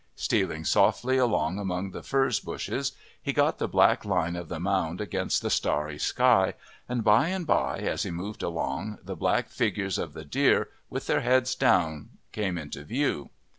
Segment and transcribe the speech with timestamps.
[0.15, 4.99] Stealing softly along among the furze bushes, he got the black line of the mound
[4.99, 6.55] against the starry sky,
[6.89, 11.05] and by and by, as he moved along, the black figures of the deer, with
[11.05, 13.29] their heads down, came into view.